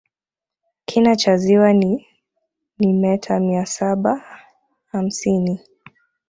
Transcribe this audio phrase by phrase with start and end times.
[0.85, 2.07] kina cha ziwa ni
[2.79, 4.23] ni meta mia saba
[4.91, 5.59] hamsini